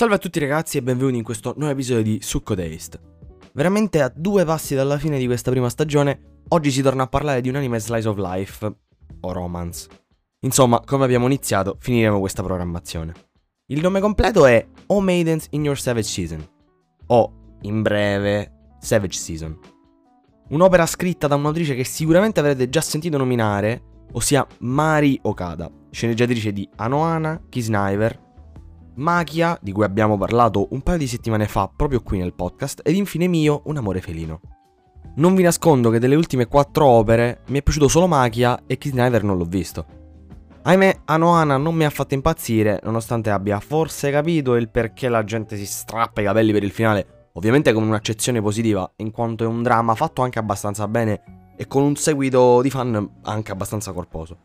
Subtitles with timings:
[0.00, 2.98] Salve a tutti ragazzi e benvenuti in questo nuovo episodio di Succo Taste.
[3.52, 7.42] Veramente a due passi dalla fine di questa prima stagione, oggi si torna a parlare
[7.42, 8.76] di un anime slice of life,
[9.20, 9.90] o romance.
[10.40, 13.12] Insomma, come abbiamo iniziato, finiremo questa programmazione.
[13.66, 16.48] Il nome completo è O Maidens in Your Savage Season,
[17.08, 19.54] o, in breve, Savage Season.
[20.48, 23.82] Un'opera scritta da un'autrice che sicuramente avrete già sentito nominare,
[24.12, 28.28] ossia Mari Okada, sceneggiatrice di Anohana, Kisniver,
[29.00, 32.94] Makia, di cui abbiamo parlato un paio di settimane fa proprio qui nel podcast, ed
[32.94, 34.40] infine Mio, Un amore felino.
[35.14, 39.24] Non vi nascondo che delle ultime quattro opere mi è piaciuto solo Makia e Kisniver
[39.24, 39.86] non l'ho visto.
[40.62, 45.56] Ahimè, Anohana non mi ha fatto impazzire, nonostante abbia forse capito il perché la gente
[45.56, 49.62] si strappa i capelli per il finale, ovviamente con un'accezione positiva, in quanto è un
[49.62, 54.36] dramma fatto anche abbastanza bene e con un seguito di fan anche abbastanza corposo.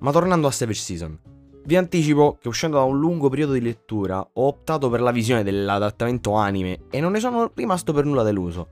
[0.00, 1.18] Ma tornando a Savage Season,
[1.64, 5.44] vi anticipo che uscendo da un lungo periodo di lettura ho optato per la visione
[5.44, 8.68] dell'adattamento anime e non ne sono rimasto per nulla deluso.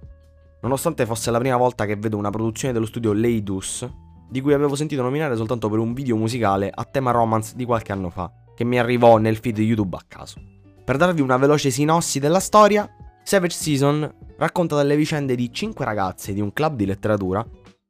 [0.62, 3.88] Nonostante fosse la prima volta che vedo una produzione dello studio Leidus,
[4.28, 7.92] di cui avevo sentito nominare soltanto per un video musicale a tema romance di qualche
[7.92, 10.40] anno fa, che mi arrivò nel feed YouTube a caso.
[10.84, 12.88] Per darvi una veloce sinossi della storia,
[13.22, 17.46] Savage Season racconta delle vicende di 5 ragazze di un club di letteratura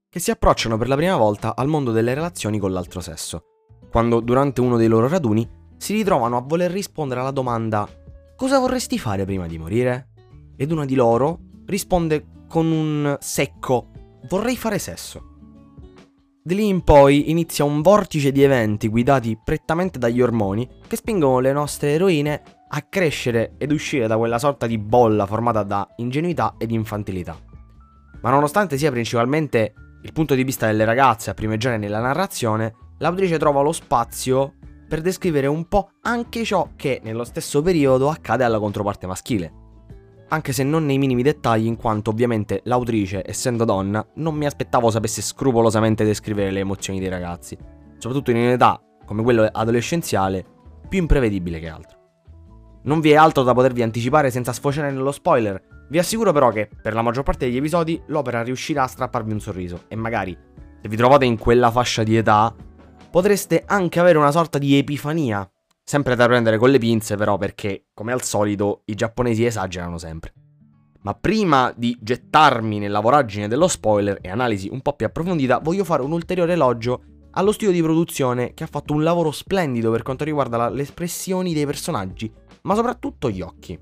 [0.08, 3.49] che si approcciano per la prima volta al mondo delle relazioni con l'altro sesso
[3.90, 7.88] quando durante uno dei loro raduni si ritrovano a voler rispondere alla domanda
[8.36, 10.08] cosa vorresti fare prima di morire?
[10.56, 13.90] Ed una di loro risponde con un secco
[14.28, 15.26] vorrei fare sesso.
[16.42, 21.38] Di lì in poi inizia un vortice di eventi guidati prettamente dagli ormoni che spingono
[21.38, 26.54] le nostre eroine a crescere ed uscire da quella sorta di bolla formata da ingenuità
[26.56, 27.36] ed infantilità.
[28.22, 33.38] Ma nonostante sia principalmente il punto di vista delle ragazze a primeggiare nella narrazione, l'autrice
[33.38, 34.54] trova lo spazio
[34.88, 39.52] per descrivere un po' anche ciò che nello stesso periodo accade alla controparte maschile.
[40.28, 44.90] Anche se non nei minimi dettagli, in quanto ovviamente l'autrice, essendo donna, non mi aspettavo
[44.90, 47.56] sapesse scrupolosamente descrivere le emozioni dei ragazzi,
[47.98, 50.44] soprattutto in un'età come quella adolescenziale
[50.88, 51.98] più imprevedibile che altro.
[52.82, 56.68] Non vi è altro da potervi anticipare senza sfociare nello spoiler, vi assicuro però che
[56.80, 60.36] per la maggior parte degli episodi l'opera riuscirà a strapparvi un sorriso e magari,
[60.80, 62.54] se vi trovate in quella fascia di età,
[63.10, 65.48] potreste anche avere una sorta di epifania.
[65.82, 70.32] Sempre da prendere con le pinze però perché, come al solito, i giapponesi esagerano sempre.
[71.02, 75.84] Ma prima di gettarmi nella voragine dello spoiler e analisi un po' più approfondita, voglio
[75.84, 80.02] fare un ulteriore elogio allo studio di produzione che ha fatto un lavoro splendido per
[80.02, 82.30] quanto riguarda la, le espressioni dei personaggi,
[82.62, 83.78] ma soprattutto gli occhi.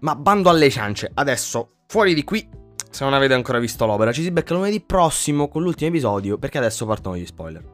[0.00, 2.46] Ma bando alle ciance, adesso fuori di qui
[2.94, 6.58] se non avete ancora visto l'opera, ci si becca lunedì prossimo con l'ultimo episodio, perché
[6.58, 7.64] adesso partono gli spoiler.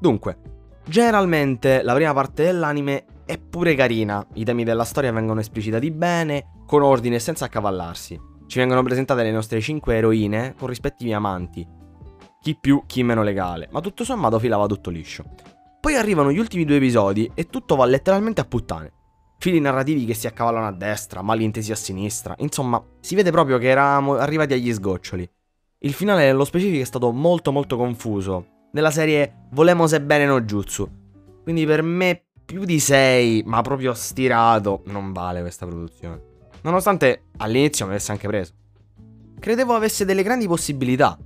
[0.00, 0.38] Dunque,
[0.84, 6.62] generalmente la prima parte dell'anime è pure carina, i temi della storia vengono esplicitati bene,
[6.68, 8.20] con ordine e senza accavallarsi.
[8.46, 11.66] Ci vengono presentate le nostre 5 eroine con rispettivi amanti,
[12.40, 15.24] chi più, chi meno legale, ma tutto sommato filava tutto liscio.
[15.80, 18.92] Poi arrivano gli ultimi due episodi e tutto va letteralmente a puttane
[19.38, 23.68] fili narrativi che si accavallano a destra, malintesi a sinistra, insomma, si vede proprio che
[23.68, 25.28] eravamo arrivati agli sgoccioli.
[25.78, 30.40] Il finale nello specifico è stato molto molto confuso, nella serie Volemo se bene no
[30.42, 30.88] jutsu.
[31.42, 36.22] Quindi per me più di 6, ma proprio stirato, non vale questa produzione.
[36.62, 38.52] Nonostante all'inizio mi avesse anche preso.
[39.38, 41.16] Credevo avesse delle grandi possibilità.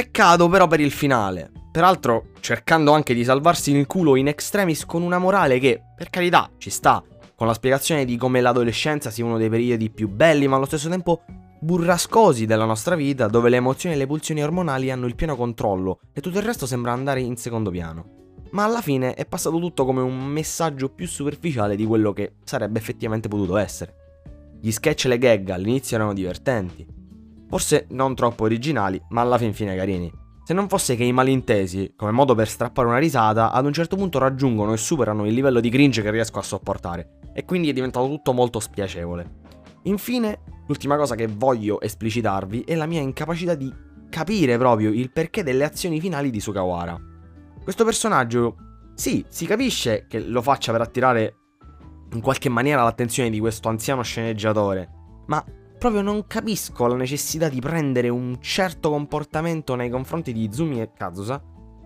[0.00, 1.50] Peccato però per il finale.
[1.70, 6.50] Peraltro cercando anche di salvarsi il culo in extremis con una morale che, per carità,
[6.56, 7.04] ci sta,
[7.36, 10.88] con la spiegazione di come l'adolescenza sia uno dei periodi più belli ma allo stesso
[10.88, 11.20] tempo
[11.60, 16.00] burrascosi della nostra vita, dove le emozioni e le pulsioni ormonali hanno il pieno controllo
[16.14, 18.38] e tutto il resto sembra andare in secondo piano.
[18.52, 22.78] Ma alla fine è passato tutto come un messaggio più superficiale di quello che sarebbe
[22.78, 23.94] effettivamente potuto essere.
[24.62, 26.86] Gli sketch e le gag all'inizio erano divertenti,
[27.50, 30.10] forse non troppo originali, ma alla fin fine carini.
[30.44, 33.96] Se non fosse che i malintesi, come modo per strappare una risata, ad un certo
[33.96, 37.72] punto raggiungono e superano il livello di cringe che riesco a sopportare, e quindi è
[37.72, 39.38] diventato tutto molto spiacevole.
[39.82, 43.72] Infine, l'ultima cosa che voglio esplicitarvi è la mia incapacità di
[44.08, 46.98] capire proprio il perché delle azioni finali di Sugawara.
[47.62, 48.56] Questo personaggio,
[48.94, 51.34] sì, si capisce che lo faccia per attirare
[52.12, 54.90] in qualche maniera l'attenzione di questo anziano sceneggiatore,
[55.26, 55.44] ma
[55.80, 60.92] proprio non capisco la necessità di prendere un certo comportamento nei confronti di Izumi e
[60.92, 61.42] Kazusa,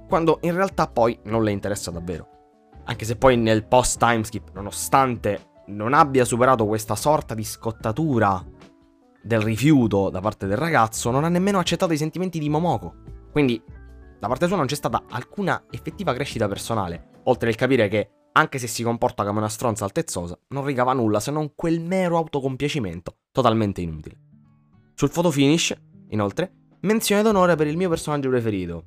[0.08, 2.28] quando in realtà poi non le interessa davvero.
[2.86, 8.44] Anche se poi nel post timeskip, nonostante non abbia superato questa sorta di scottatura
[9.22, 12.96] del rifiuto da parte del ragazzo, non ha nemmeno accettato i sentimenti di Momoko.
[13.30, 13.62] Quindi,
[14.18, 18.58] da parte sua non c'è stata alcuna effettiva crescita personale, oltre il capire che anche
[18.58, 23.18] se si comporta come una stronza altezzosa, non ricava nulla se non quel mero autocompiacimento,
[23.34, 24.16] totalmente inutile.
[24.94, 25.74] Sul photo finish,
[26.10, 26.52] inoltre,
[26.82, 28.84] menzione d'onore per il mio personaggio preferito.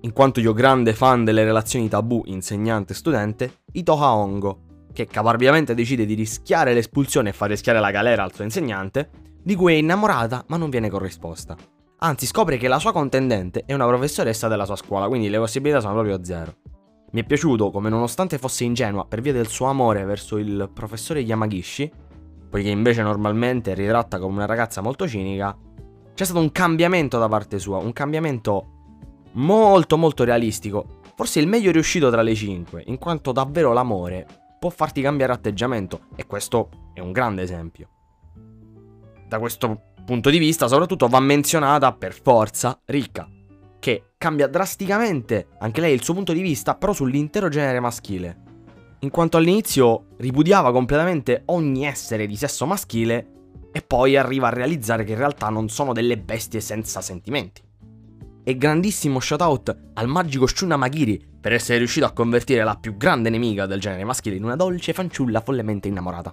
[0.00, 6.14] In quanto io grande fan delle relazioni tabù insegnante-studente, Itoha Hongo, che caparbiamente decide di
[6.14, 9.10] rischiare l'espulsione e far rischiare la galera al suo insegnante,
[9.42, 11.54] di cui è innamorata ma non viene corrisposta.
[11.98, 15.80] Anzi, scopre che la sua contendente è una professoressa della sua scuola, quindi le possibilità
[15.80, 16.54] sono proprio zero.
[17.10, 21.20] Mi è piaciuto come nonostante fosse ingenua per via del suo amore verso il professore
[21.20, 21.90] Yamagishi,
[22.54, 25.58] poiché invece normalmente è ritratta come una ragazza molto cinica,
[26.14, 28.66] c'è stato un cambiamento da parte sua, un cambiamento
[29.32, 34.24] molto molto realistico, forse il meglio riuscito tra le cinque, in quanto davvero l'amore
[34.60, 37.88] può farti cambiare atteggiamento e questo è un grande esempio.
[39.26, 43.28] Da questo punto di vista soprattutto va menzionata per forza Ricca,
[43.80, 48.42] che cambia drasticamente anche lei il suo punto di vista però sull'intero genere maschile.
[49.04, 53.32] In quanto all'inizio ripudiava completamente ogni essere di sesso maschile
[53.70, 57.60] e poi arriva a realizzare che in realtà non sono delle bestie senza sentimenti.
[58.42, 63.28] E grandissimo shoutout al magico Shuna Magiri per essere riuscito a convertire la più grande
[63.28, 66.32] nemica del genere maschile in una dolce fanciulla follemente innamorata.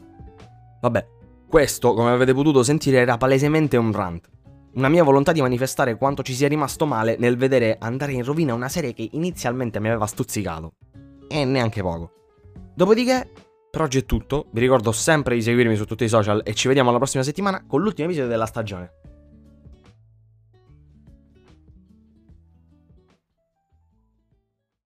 [0.80, 1.08] Vabbè,
[1.50, 4.30] questo, come avete potuto sentire, era palesemente un rant.
[4.76, 8.54] Una mia volontà di manifestare quanto ci sia rimasto male nel vedere andare in rovina
[8.54, 10.76] una serie che inizialmente mi aveva stuzzicato.
[11.28, 12.14] E neanche poco.
[12.74, 13.30] Dopodiché,
[13.70, 14.48] per oggi è tutto.
[14.52, 17.66] Vi ricordo sempre di seguirmi su tutti i social e ci vediamo la prossima settimana
[17.68, 19.01] con l'ultimo episodio della stagione.